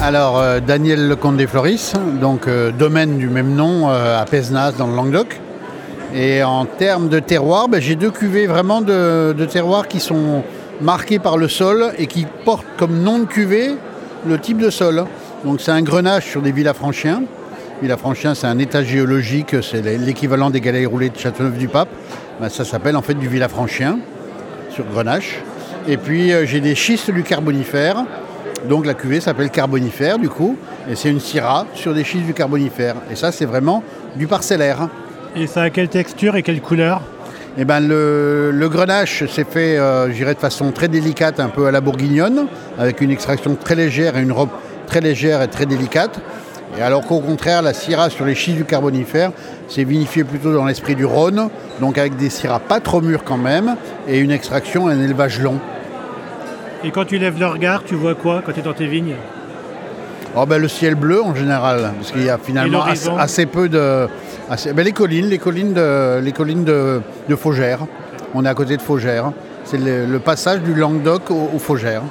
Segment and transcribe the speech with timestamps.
[0.00, 4.72] Alors, euh, Daniel Lecomte des Floris, donc euh, domaine du même nom euh, à Pesnas
[4.72, 5.40] dans le Languedoc.
[6.14, 10.44] Et en termes de terroir, ben, j'ai deux cuvées vraiment de, terroirs qui sont
[10.80, 13.72] marqués par le sol et qui portent comme nom de cuvée
[14.26, 15.04] le type de sol.
[15.44, 17.24] Donc c'est un grenache sur des Villafranchiens.
[17.82, 21.88] Villafranchiens, c'est un état géologique, c'est l'équivalent des galets roulés de Châteauneuf-du-Pape.
[22.40, 23.98] Ben, ça s'appelle en fait du Villafranchien
[24.70, 25.40] sur grenache.
[25.86, 28.04] Et puis euh, j'ai des schistes du carbonifère.
[28.68, 30.56] Donc la cuvée s'appelle carbonifère du coup.
[30.90, 32.96] Et c'est une syrah sur des schistes du carbonifère.
[33.10, 33.82] Et ça c'est vraiment
[34.16, 34.88] du parcellaire.
[35.36, 37.02] Et ça a quelle texture et quelle couleur?
[37.60, 41.48] Eh ben, le, le grenache s'est fait, euh, je dirais, de façon très délicate, un
[41.48, 42.46] peu à la bourguignonne,
[42.78, 44.50] avec une extraction très légère et une robe
[44.86, 46.20] très légère et très délicate.
[46.76, 49.32] Et alors qu'au contraire, la syrah sur les schistes du carbonifère,
[49.68, 51.48] c'est vinifié plutôt dans l'esprit du Rhône,
[51.80, 55.40] donc avec des syrahs pas trop mûrs quand même, et une extraction et un élevage
[55.40, 55.58] long.
[56.84, 59.14] Et quand tu lèves le regard, tu vois quoi quand tu es dans tes vignes?
[60.36, 62.84] Oh ben, le ciel bleu en général, parce qu'il y a finalement
[63.18, 64.06] assez, peu de...
[64.48, 67.80] assez- ben, les collines, les collines, de, les collines de, de Faugères.
[68.34, 69.32] On est à côté de Faugères.
[69.64, 72.02] C'est le, le passage du Languedoc au, au Faugères.